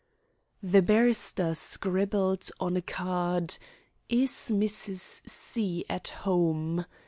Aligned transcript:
The 0.63 0.81
barrister 0.81 1.53
scribbled 1.53 2.49
on 2.59 2.75
a 2.75 2.81
card: 2.81 3.59
"Is 4.09 4.49
Mrs. 4.51 5.29
C. 5.29 5.85
at 5.87 6.07
home?" 6.25 6.85